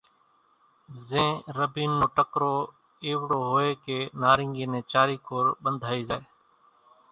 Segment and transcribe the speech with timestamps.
[1.07, 2.55] زين رڀين نو ٽڪرو
[3.05, 6.25] ايوڙو ھوئي ڪي نارينگي نين چارين ڪور ٻنڌائي زائي۔